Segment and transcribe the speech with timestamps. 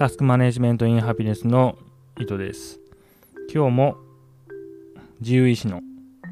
[0.00, 1.76] タスクマネジメントインハピネスの
[2.18, 2.80] 伊藤です。
[3.52, 3.96] 今日も
[5.20, 5.82] 自由意志の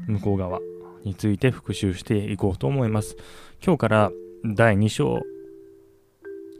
[0.07, 0.59] 向こう側
[1.03, 3.15] について復習していこうと思います。
[3.63, 4.11] 今日から
[4.43, 5.21] 第2章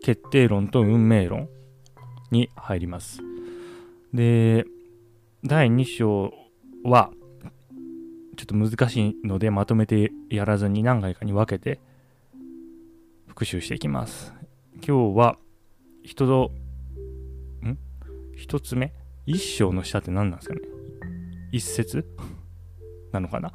[0.04, 1.50] 決定論と運命論
[2.30, 3.24] に入ります。
[4.14, 4.66] で、
[5.44, 6.32] 第2章
[6.84, 7.10] は
[8.38, 11.80] ちょっと難しいのでまとめてやらずに何回かに分けて
[13.26, 14.32] 復習していきます。
[14.88, 15.40] 今日は
[16.04, 16.52] 人
[18.40, 18.94] 1つ目
[19.26, 20.62] 一章の下って何なんですかね？
[21.52, 22.06] 一節？
[23.12, 23.52] なのかな？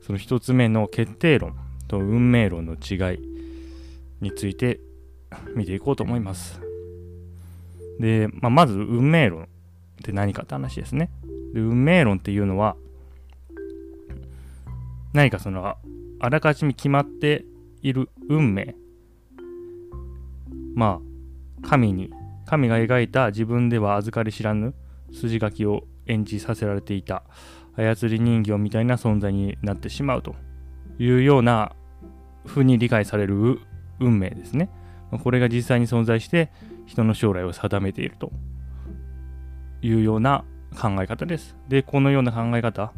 [0.00, 1.56] その1つ目の決定論
[1.88, 3.20] と運命論の違い
[4.20, 4.80] について
[5.54, 6.60] 見ていこうと思います。
[8.00, 9.46] で、まあ、まず運命論っ
[10.02, 11.10] て何かって話ですね。
[11.52, 12.76] で運命論っていうのは
[15.12, 15.76] 何かその
[16.20, 17.44] あらかじめ決まって
[17.82, 18.74] いる運命
[20.74, 21.00] ま
[21.62, 22.10] あ神に
[22.46, 24.74] 神が描いた自分では預かり知らぬ
[25.12, 27.24] 筋書きを演じさせられていた
[27.76, 30.34] 操り人形みたいな存在になってしまうと
[30.98, 31.72] いうような
[32.46, 33.60] 風に理解される
[34.00, 34.70] 運命ですね。
[35.22, 36.50] これが実際に存在して
[36.86, 38.30] 人の将来を定めていると
[39.82, 40.44] いうような
[40.80, 41.56] 考え方です。
[41.68, 42.92] で、このような考え方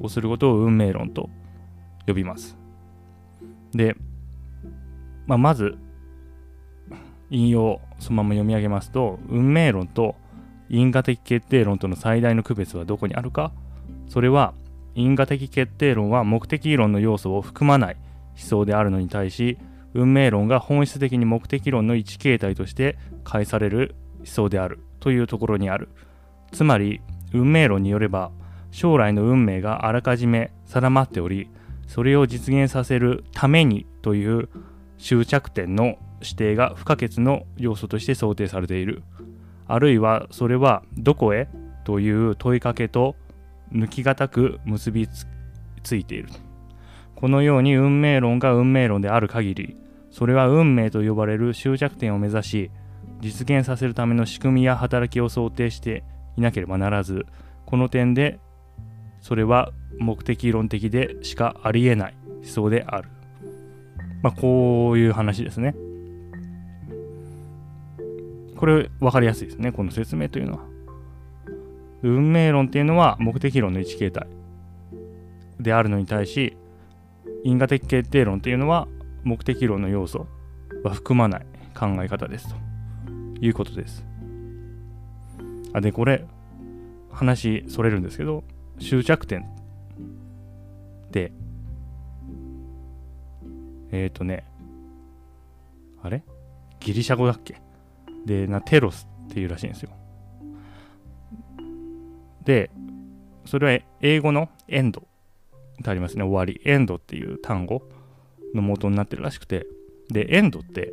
[0.00, 1.28] をすることを運命論と
[2.06, 2.56] 呼びます。
[3.72, 3.96] で、
[5.26, 5.76] まあ、まず
[7.30, 10.14] 引用そのまま読み上げますと運命論と
[10.68, 13.52] 因果的決定論との最大の区別はどこにあるか？
[14.08, 14.54] それは
[14.94, 17.96] 因果的決定論は目的論の要素を含まない
[18.36, 19.58] 思想であるのに対し
[19.94, 25.88] 運命論が本質的に目的論の一形態として解される思想であるというところにある。
[26.52, 27.00] つまり
[27.32, 28.30] 運命論によれば
[28.70, 31.48] 将来の運命があらかじめ定まっており
[31.86, 34.48] それを実現させるためにという
[34.98, 39.02] 終着点の指定が不可欠の要素として想定されている。
[39.66, 41.48] あるいはそれはどこへ
[41.84, 43.16] という問いかけと
[43.72, 45.08] 抜きがたく結び
[45.82, 46.28] ついている。
[47.18, 49.76] このように運命論が運命論である限り
[50.12, 52.70] それは運命と呼ばれる終着点を目指し
[53.20, 56.04] 実現させるための仕組みや働きを想定して
[56.36, 57.26] いなければならず
[57.66, 58.38] この点で
[59.20, 63.08] それは目的論的でしかありえない思想である。
[64.22, 65.74] まあこういう話ですね。
[68.58, 69.72] これ分かりやすいですね。
[69.72, 70.60] この説明というのは。
[72.02, 74.28] 運命論っていうのは目的論の一形態
[75.58, 76.56] であるのに対し
[77.42, 78.86] 因果的決定論っていうのは
[79.24, 80.28] 目的論の要素
[80.84, 82.68] は含まない考え方ですと。
[83.40, 84.04] いうことです。
[85.72, 86.24] あでこれ
[87.10, 88.42] 話それるんですけど
[88.80, 91.32] 終着点って
[93.90, 94.44] えっ、ー、とね
[96.02, 96.22] あれ？
[96.80, 97.60] ギリシャ語だっけ？
[98.28, 99.90] でなテロスっていうらしいんですよ。
[102.44, 102.70] で
[103.46, 106.22] それは英語のエンドってありますね。
[106.22, 106.60] 終わり。
[106.64, 107.82] エンドっていう単語
[108.54, 109.66] の元になってるらしくて。
[110.10, 110.92] でエンドって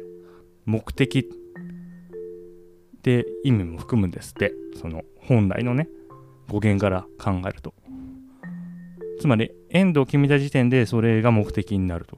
[0.66, 1.24] 目的っ
[3.02, 4.54] て意味も含むんですって。
[4.80, 5.90] その本来のね
[6.50, 7.74] 語源から考えると。
[9.20, 12.18] つまりエンドを決めた時点でそれが目的になると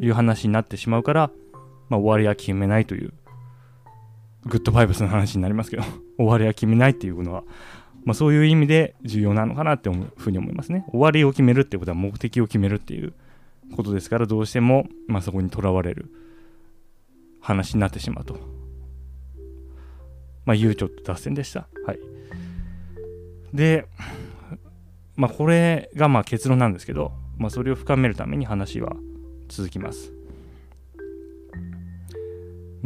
[0.00, 1.30] いう話になってしまうから、
[1.88, 3.12] まあ、終わりは決めないという
[4.46, 5.82] グッドバイブスの話になりますけど
[6.16, 7.44] 終わりは決めないっていうのは、
[8.04, 10.84] まあ、そういう意味で重要なのかなっていうふうに思いますね。
[10.90, 13.14] 終わりを決めるってことは目的を決めるっていう
[13.74, 16.10] ことですからどうしても、まあ、そこにとらわれる
[17.40, 18.38] 話になってしまうと。
[20.44, 21.66] まあいうちょっと脱線でした。
[21.86, 21.98] はい。
[23.54, 23.86] で
[25.16, 28.96] まあこれがまあ結論なんですけど、まあ、それを深めるために話は
[29.48, 30.12] 続きます。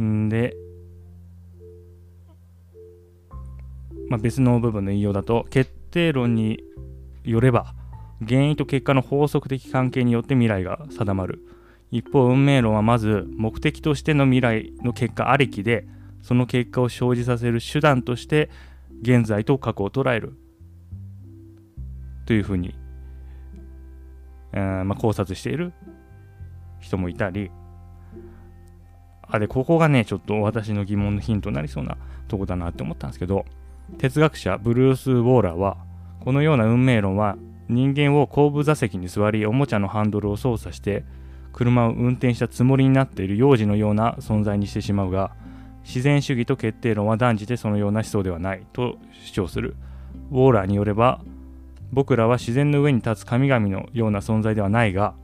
[0.01, 0.55] んで
[4.09, 6.63] まあ、別の部分の引用だと決定論に
[7.23, 7.73] よれば
[8.27, 11.45] 原因と結果の法則的関係によって未来が定まる。
[11.91, 15.87] 一方運命論はまず目的としての未来の結果ありきで
[16.21, 18.51] その結果を生じさせる手段として
[19.01, 20.37] 現在と過去を捉える。
[22.25, 22.75] というふうに、
[24.53, 25.73] えーまあ、考察している
[26.79, 27.49] 人もいたり。
[29.31, 31.97] あでここがねちょっと私の疑問のヒントになりそうな
[32.27, 33.45] とこだなって思ったんですけど。
[33.97, 35.77] 哲学者ブルース・ウォーラーは
[36.21, 37.37] このような運命論は
[37.67, 41.03] 人間を後部座席に座りおもちゃのハンドルを操作して
[41.53, 45.31] 車を運転したつもりになっている幼児のような存在にしてしまうが
[45.83, 49.75] 自然主義と決定論は断じてそのような思想ではないと主張する。
[50.31, 51.21] ウォーラーによれば
[51.91, 55.15] 僕らは自然の上に立つ神々のような存在ではないが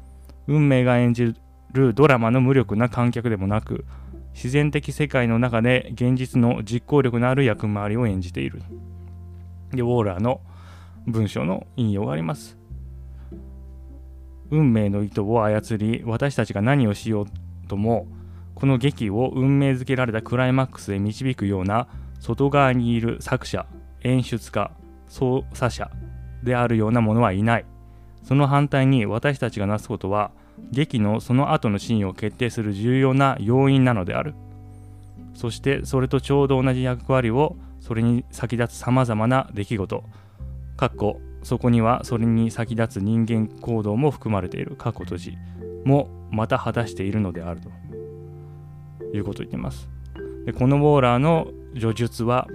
[0.47, 1.35] 運命が演じ
[1.71, 3.85] るドラマの無力な観客でもなく
[4.35, 8.61] 自然的世界の中で現実の実行力のある役回りを演じている。
[9.71, 10.41] で、ウォーラーの
[11.07, 12.57] 文章の引用があります。
[14.51, 17.27] 運命の糸を操り、私たちが何をしよう
[17.69, 18.07] とも、
[18.55, 21.87] この劇を運命づけられたクライマックスへ導くような
[22.19, 23.65] 外側にいる作者、
[24.03, 24.71] 演出家、
[25.07, 25.89] 操作者
[26.43, 27.65] であるようなものはいない。
[28.23, 30.31] その反対に私たちがなすことは、
[30.71, 34.33] 劇のその後のシーンを決定する重要な要因なのである。
[35.33, 40.03] そしてそれとちょうど同じ役割をそれに先立つさまざまな出来事、
[40.77, 45.37] かっこそこにはそれに先立つ人間行動も含まれている過去閉じ
[45.85, 47.69] もまた果たしているのであると
[49.15, 49.87] いうことを言っています。
[50.45, 52.47] でこのウォーラーの叙述は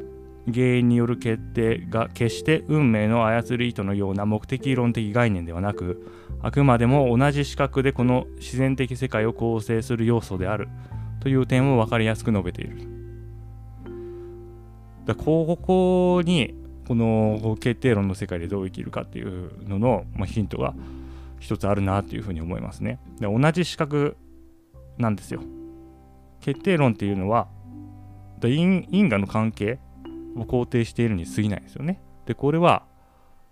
[0.53, 10.69] 原因による決定が決して運命の操り糸のような目的論的概念ではなくあくまでも同じ視覚でこの自然的世界を構成する要素である
[11.21, 12.89] という点を分かりやすく述べている。
[15.05, 16.55] だここに
[16.87, 20.75] この決定論の世界でどう生きるかっていうのの、まあ、ヒントが
[21.39, 22.99] 一つあるなというふうに思いますね。
[23.21, 24.17] で同じ視覚
[24.99, 25.43] なんですよ。
[26.41, 27.49] 決定論っていうのは
[28.43, 29.79] 因因果の関係
[30.37, 32.01] を肯定しているに過ぎないんですよね。
[32.27, 32.85] でこれは、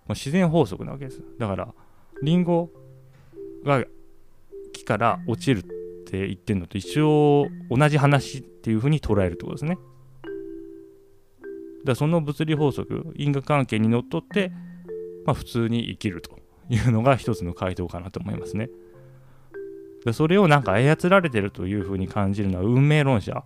[0.06, 1.23] まあ、自然法則なわけです。
[1.38, 1.69] だから
[2.23, 2.70] リンゴ
[3.68, 3.84] が
[4.72, 5.62] 木から落ちるっ
[6.06, 9.78] て言ってるのと一応同じ話っていうふうに捉えるってことですね。
[11.84, 14.50] だその物理法則因果関係にのっとって、
[15.24, 16.38] まあ、普通に生きると
[16.68, 18.68] いうのが一つの回答かなと思いますね。
[20.04, 23.44] でそれをなんか操られてるというふうに感じるのは運命論者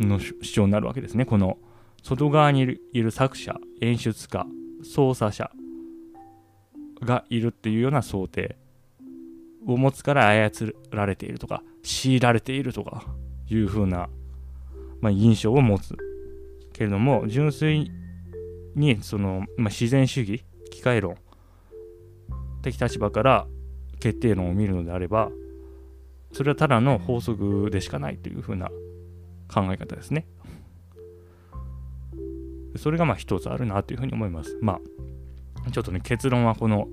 [0.00, 1.24] の主張になるわけですね。
[1.24, 1.58] この
[2.02, 4.46] 外側にいる作者、演出家、
[4.82, 5.50] 操作者
[7.02, 8.56] がいるっていうような想定
[9.66, 13.04] を持つから操られているとか強いられているとか
[13.48, 14.08] いうふうな、
[15.00, 15.96] まあ、印象を持つ
[16.72, 17.90] けれども純粋
[18.74, 21.16] にその、まあ、自然主義機械論
[22.62, 23.46] 的立場から
[24.00, 25.30] 決定論を見るのであれば
[26.32, 28.68] それはただの法則でしかないというふうな
[29.48, 30.26] 考え方ですね。
[32.76, 34.58] それがまあ一つあるなというふうに思います。
[34.60, 34.80] ま
[35.66, 36.88] あちょっとね結論はこの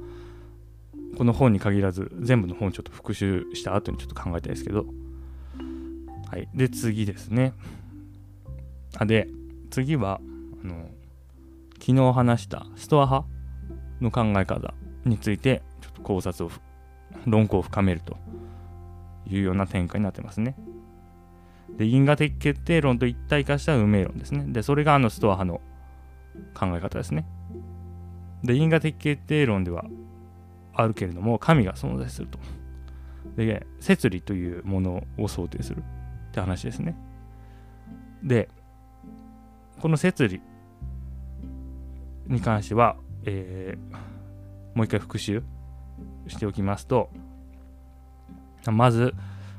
[1.18, 4.86] この本に限らず全部の本ちょっと復習した後にちょっと考えたいですけど
[6.30, 7.54] はいで次ですね
[8.98, 9.28] あで
[9.70, 10.20] 次は
[10.64, 10.90] あの
[11.80, 13.28] 昨日話したストア派
[14.02, 14.74] の考え方
[15.06, 16.52] についてちょっと考察を
[17.26, 18.18] 論考を深めると
[19.28, 20.56] いうような展開になってますね。
[21.78, 24.46] で因果的決定論と一体化した運命論ですね。
[24.48, 25.62] でそれがあのストア派の
[26.54, 27.26] 考え方ですね。
[28.44, 29.86] で因果的決定論では
[30.74, 32.40] あるけれども神が存在すると。
[33.36, 36.96] で摂理というものを想定するって話ですね。
[38.22, 38.50] で
[39.80, 40.42] この摂理
[42.28, 45.44] に関しては、えー、もう一回復習
[46.28, 47.10] しておきますと
[48.72, 49.14] まず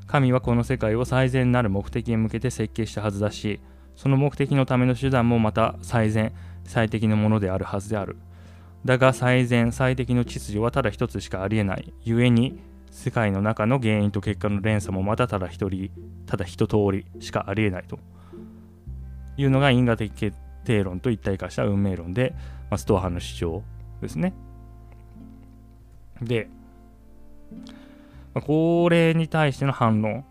[0.07, 3.61] 神はこの世界を最善なる目的へ向けて設計したはずだし
[3.97, 6.33] その目的のための手段もまた最善
[6.65, 8.17] 最適なものであるはずである
[8.85, 12.61] だが最善最適の秩序はただ一つしかありえない故に
[12.91, 15.91] 世界の中の原因と結果の連鎖もまたただ一人
[16.27, 17.99] ただ一通りしかありえないと
[19.37, 22.35] いうのが因果的決定論と一体化した運命論で、
[22.71, 23.63] まあ、ストア派の主張
[24.01, 24.33] ですね。
[26.23, 26.49] で、
[28.33, 30.25] まあ、これに対しての反論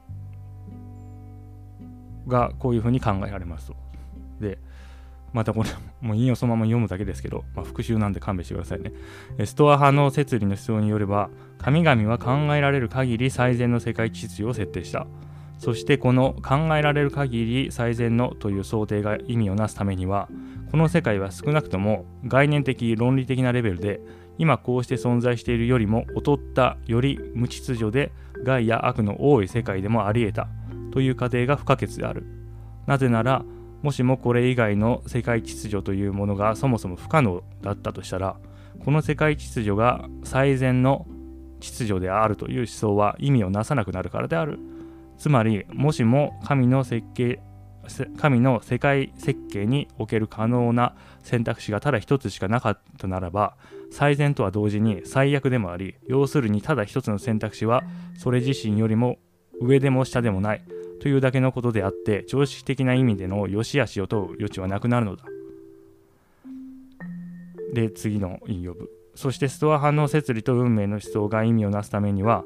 [2.27, 3.83] がこういうふうに考えられますと。
[5.34, 5.70] またこれ、
[6.02, 8.94] もう引用そのまま読むだけですけど、まあ、復習なんで勘弁してくださいね。
[9.46, 15.08] ストア派の摂理の思想によれば、神々は考えられる限り最善の世界秩序を設定した。
[15.63, 20.28] そしてこの考えられる限り最善のという想定が意味をなすためには
[20.72, 24.02] この世界は少なくとも概念的論理的なレベルで
[24.38, 28.12] 今こうして存在しているよりも劣ったより無秩序で
[28.44, 30.48] 害や悪の多い世界でもあり得た
[30.92, 32.25] という過程が不可欠である
[32.86, 33.46] なぜなら
[33.84, 38.38] もしもこれ以外の世界秩序というものがそもそも不可能だったとしたら
[38.84, 41.06] この世界秩序が最善の
[41.60, 44.60] 秩序であるという思想は意味をなさなくなるからである。
[45.18, 47.40] つまりもしも神の設計
[48.18, 53.58] 神の世界設計における可能な選択肢がただ一つしかなかったならば
[53.92, 57.84] 最善とは同時に最悪でもあり要するにただ一つの選択肢は
[58.18, 59.18] それ自身よりも
[59.62, 60.63] 上でも下でもない
[61.03, 65.25] というだけのことであって常識的な意味での良し悪しを問う余地はなくなるのだ。
[67.74, 72.45] で次の引用部そしてストア派の摂理と運命の思想が意味をなすためには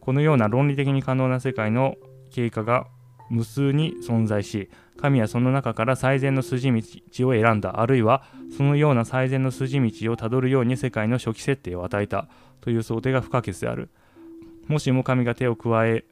[0.00, 1.96] このような論理的に可能な世界の
[2.30, 2.86] 経過が
[3.30, 8.22] 無数に存在し神はその中から最善の筋道を選んだあるいは
[8.56, 12.28] そのような最善の筋道をたどるように世界の初期設定を与えた
[12.60, 13.90] という想定が不可欠である
[14.68, 16.04] もしも神が手を加え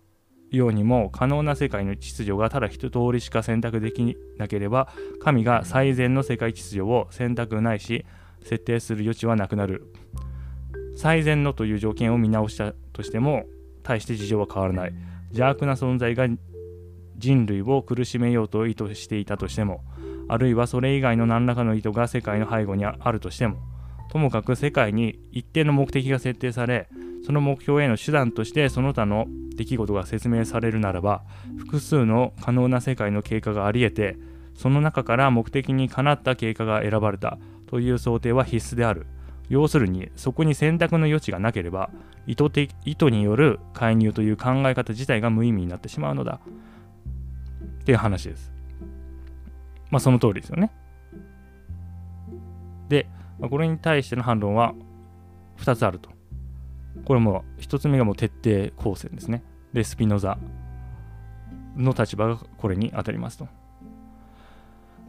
[0.51, 4.89] ようにも可能な世界の秩序がただ一通りしか選択できなければ
[5.21, 8.07] 神が最善の世界秩序を選択ないし
[8.43, 9.93] 設定する余地はなくなる。
[10.97, 13.45] 最善のという条件を見直したとしても
[13.83, 14.95] 大して事情は変わらない。
[15.31, 16.27] 邪悪な存在が
[17.19, 19.85] 人類を苦しめようと意図していたとしても
[20.29, 23.59] あるいはそれ以外の何らかの意図が世界の背後にあるとしても
[24.11, 26.89] ともかく世界に一定の目的が設定され
[27.27, 31.25] その目標への手段としてその他の出来事が説明されるならば
[31.59, 34.17] 複数の可能な世界の経過があり得て
[34.55, 39.09] その中から目的にかなった経過が選ばれたという想定は必須である。
[39.49, 41.91] 要するにそこに選択の余地がなければ
[42.29, 46.41] 意図的意図による介入という考え方自体が無意味になってしまうのだ。
[47.81, 48.53] っていう話です。
[49.91, 50.71] まあその通りですよね。
[52.89, 53.09] で
[53.41, 54.75] これに対しての反論は
[55.59, 56.16] 2つあると。
[57.07, 58.33] これも1つ目がもう徹
[58.73, 59.45] 底抗戦ですね。
[59.73, 60.39] でスピノザ
[61.77, 63.49] の立場がこれに当たりますと。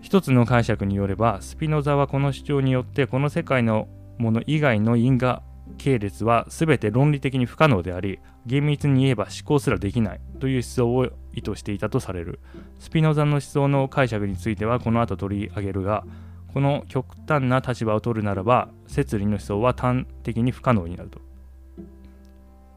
[0.02, 3.88] 一つの解釈によればスピノザはこの主張によってこの世界の
[4.20, 5.42] もの以外の因果
[5.80, 12.40] 系列は全て論理的に不可能であり厳密に言えば思考すらできないという思想を意図していたとされる。
[12.78, 16.06] スピノザの思想の解釈についてはこの後取り上げるが
[16.54, 21.27] この極端な立場を取るならば摂理の思想は端的に不可能になると。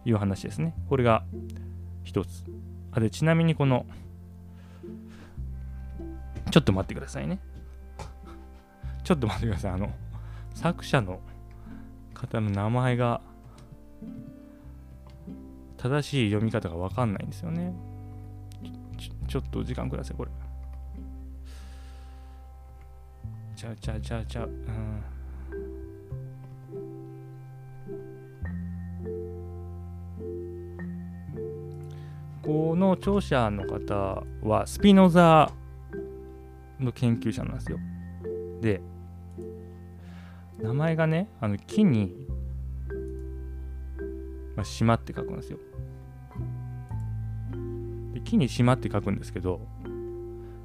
[0.05, 0.75] いう話ですね。
[0.89, 1.25] これが
[2.05, 2.45] 一つ。
[2.93, 3.87] あでちなみにこの
[6.51, 7.41] ちょっと待ってくださいね。
[9.05, 9.73] ちょっと待ってください。
[9.73, 9.93] あの
[10.55, 11.21] 作者の
[12.15, 13.21] 方の名前が
[15.77, 17.73] 正しい読み方がわかんないんですよね。
[18.99, 20.31] ちちょっと時間くださいこれ。
[23.57, 25.03] ちゃうちゃうちゃうちゃううん。
[32.51, 35.53] この著者の方はスピノザ
[36.81, 37.79] の研究者なんですよ。
[38.61, 38.81] で
[40.61, 42.13] 名前がねあの木に、
[44.57, 45.59] まあ、島って書くんですよ。
[48.15, 49.61] で木に島って書くんですけど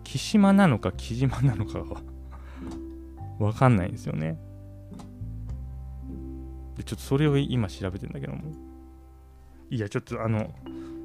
[0.04, 2.01] 木島なのか木島なのかが
[3.38, 4.39] わかんないんですよね。
[6.77, 8.42] でちょっとそれを今調べてんだけども。
[9.70, 10.51] いやちょっとあの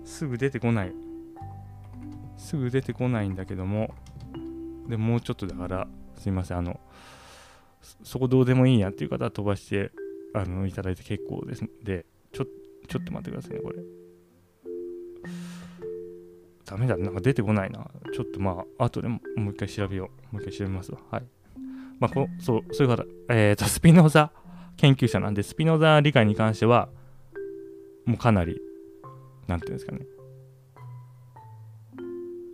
[0.04, 0.92] すぐ出てこない。
[2.36, 3.94] すぐ出てこないんだけども。
[4.88, 6.80] でもうちょっとだからすいませんあの
[8.02, 9.92] そこどうでもいいやっていう方は飛ばして
[10.34, 11.64] あのいただいて結構です。
[11.82, 12.46] でちょ
[12.88, 13.78] ちょっと待ってくださいねこれ。
[16.64, 17.90] ダメだなんか出てこないな。
[18.12, 20.34] ちょっとまあ後でももう一回調べよう。
[20.34, 20.98] もう一回調べますわ。
[21.10, 21.24] はい。
[21.98, 24.32] まあこそうそういう方えっ、ー、とスピノザ
[24.76, 26.88] 研究者なんでスピノザ理解に関しては
[28.06, 28.60] もうかなり
[29.50, 30.06] なんていうんですかね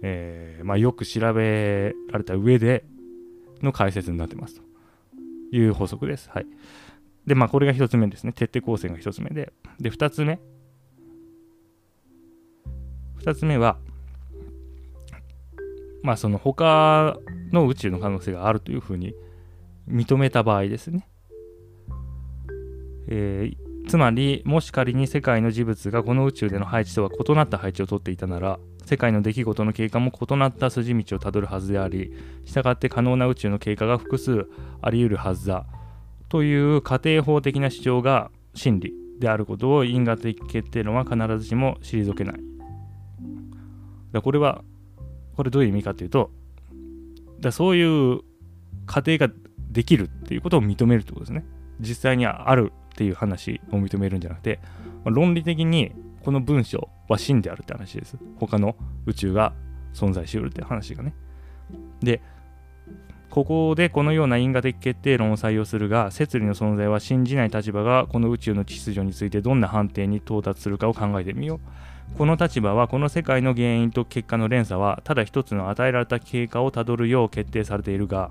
[0.02, 2.84] えー、まあよく調べられた上で
[3.62, 4.62] の解説になってますと
[5.56, 6.28] いう法則です。
[6.30, 6.46] はい。
[7.26, 8.32] で、まあ、これが1つ目ですね。
[8.32, 9.52] 徹底抗戦が1つ目で。
[9.80, 10.38] で、2つ目。
[13.20, 13.78] 2つ目は、
[16.02, 17.16] まあ、その他
[17.52, 19.14] の宇宙の可能性があるというふうに
[19.88, 21.08] 認めた場合ですね。
[23.08, 32.12] えー、つまり、もし仮に世界の事物がこの宇宙での配置とは異なった配置をとっていたなら、世界の出来事の経過も異なった筋道をたどるはずであり、
[32.44, 34.48] したがって可能な宇宙の経過が複数
[34.82, 35.66] あり得るはずだ
[36.28, 42.40] という仮定法的な主張が真理であることを因果的決定論は必ずしも退けない。
[44.12, 44.64] だこれは、
[45.36, 46.32] これどういう意味かというと、
[47.38, 48.20] だそういう
[48.86, 49.28] 仮定が
[49.70, 51.44] できるっていうことを認めるってことですね。
[51.80, 54.58] 実際にあるっていう話を認めるんじゃなくて、
[55.04, 55.92] ま論理的に
[56.24, 58.16] この文章は真であるって話です。
[58.40, 58.74] 他の
[59.04, 59.52] 宇宙が
[59.92, 61.14] 存在しうるって話がね。
[62.00, 62.22] で、
[63.28, 71.60] ここでこのような因果的決定論を採用するが、摂理の存在は信じない立場がこの宇宙の秩序についてどんな判定に到達するかを考えてみよ
[72.14, 72.16] う。
[72.16, 78.30] この立場はこの世界の原因と結果の連鎖はただ一つの与えられた経過をたどるよう決定されているが、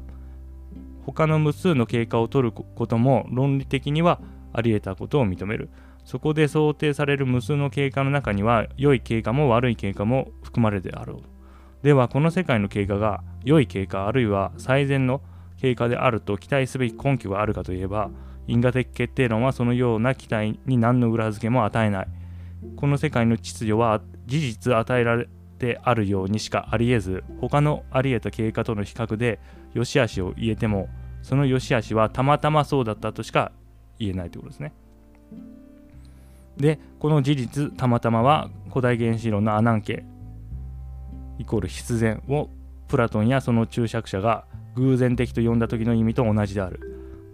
[1.05, 4.19] 他の無数の経過を取ることも論理的には
[4.55, 5.69] あり得たことを認める。
[6.03, 11.19] そこで想定される無数の経過の中には良い経過も悪い経過も含まれるであろう。
[11.83, 15.21] ではこの世界の経過が良い経過あるいは最善の
[15.59, 18.09] 経過であると期待すべき根拠があるかといえば
[18.47, 22.07] 因果的決定論はそのような期待に何の裏付けも与えない。
[22.75, 25.27] この世界の秩序は事実与えられ
[25.59, 29.39] てあるようにしかありえず他のありえた経過との比較で
[29.73, 30.89] 良し悪しを言えても
[31.21, 33.51] その良し悪しはたまたまそうだったとしか
[33.99, 34.73] 言えないということですね。
[36.57, 40.05] でこの事実たまたまは古代原子論のアナンケ
[41.37, 42.49] イコール必然を
[42.87, 46.79] プラトンやその注釈者が偶然的と呼んだ時の意味と同じである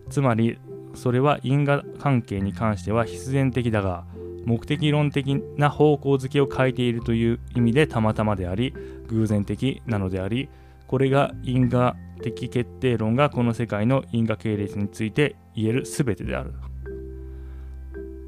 [0.09, 0.59] つまり
[0.95, 4.05] それは因果関係に関しては必然的だが
[4.45, 8.73] 目的論的な方向づけを書いているという意味でたまたまであり
[9.07, 10.49] 偶然的なのであり
[10.87, 16.53] これが因果的決定論がこの世界の因果系列について言える全てである。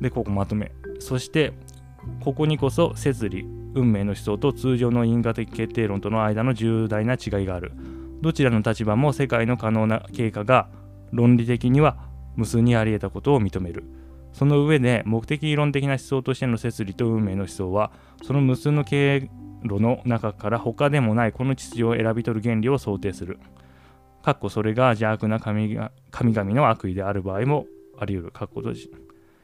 [0.02, 0.72] でここまとめ。
[1.00, 1.54] そして
[2.22, 7.72] ここにこそ摂理運命の思想と通常の因果的決定論との間の重大な違いがある。
[8.22, 10.70] どちらの立場も世界の可能な経過が
[11.12, 11.98] 論理的には
[12.36, 13.84] 無数にあり得たことを認める。
[14.34, 17.92] その上で目的論的な思想としての摂理と運命の思想は
[18.24, 19.30] その無数の経
[19.64, 23.40] 路の中から他でもないこの秩序を選び取る原理を想定する。
[24.24, 27.66] かっこそれが邪悪な神々の悪意である場合も
[28.00, 28.32] あり得る。
[28.32, 28.92] かっこ閉じ。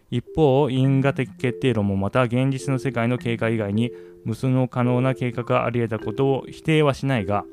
[0.10, 3.92] 一方、因果的決定論もまた現実の世界の経過以外に
[4.24, 7.44] 無数の可能な計画があり得たことを否定はしないが、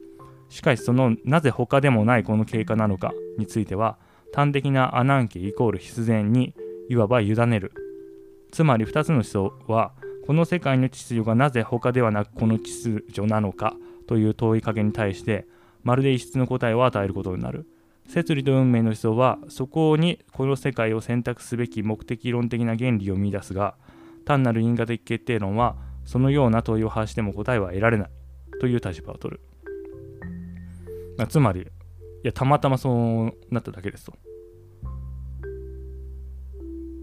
[0.49, 3.99] しかしそのなぜ他でもないこの経過なのかについては
[4.33, 6.55] 端的なアナンケイコール必然に
[6.89, 7.73] いわば委ねる。
[8.53, 9.93] つまり2つの思想は、
[10.27, 13.75] この世界の秩序がなぜ他ではなくこの秩序なのか
[14.07, 15.49] という問いかけに対して、
[15.87, 17.65] まるで異質の答えを与えることになる。
[18.09, 23.77] 摂理と運命の思想は、そこにこの世界を選択すべき目的論的な原理を見出すが、
[24.25, 28.11] 単なる因果的決定論は、そのような問いを発しても答えは得られない
[28.61, 29.41] という立場を取る。
[31.19, 31.65] まつまり、い
[32.25, 34.13] や、たまたまそうなっただけですと。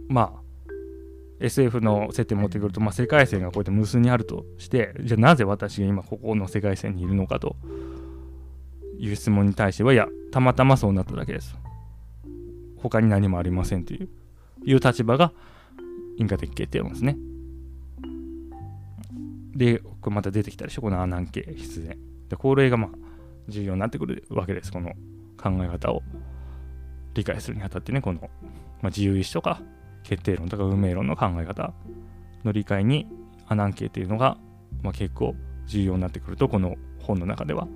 [0.09, 0.43] まあ
[1.39, 7.55] SF の設定持ってくると、まあ、世界線がこうやって無数にあるとしてじゃあなぜ私が今ここの世界線にいるのかと
[9.03, 11.55] いう質問に対してはいやたまたまそうなっただけです。
[12.77, 14.09] 他に何もありませんという
[14.63, 15.33] いう立場が
[16.17, 17.17] 因果的決定論ですね。
[19.55, 20.81] でこれまた出てきたでしょ？
[20.81, 21.97] このアナン系必然
[22.29, 22.89] でこれがまあ
[23.49, 24.71] 重要になってくるわけです。
[24.71, 24.93] この
[25.37, 26.01] 考え方を。
[27.13, 29.61] 理解するにあたってねこの、まあ、自由意志とか
[30.03, 31.73] 決定論とか運命論の考え方。
[32.43, 33.07] の理解に
[33.47, 34.37] アナンケというのが、
[34.81, 35.33] まあ、結構
[35.65, 37.67] 重要になってくるとこの本の中では。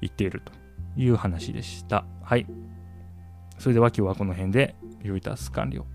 [0.00, 0.52] 言っていると
[0.96, 2.04] いう話でした。
[2.22, 2.46] はい。
[3.58, 5.86] それでは今日はこの辺でビュータス完了。